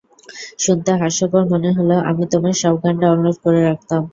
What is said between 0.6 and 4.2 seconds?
শুনতে হাস্যকর মনে হলেও আমি তোমার সব গান ডাউনলোড করে রাখতাম।